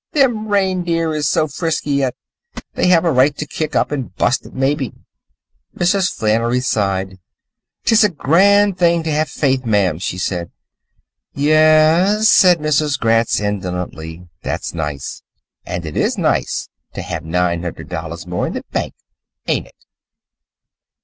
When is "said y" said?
10.17-11.43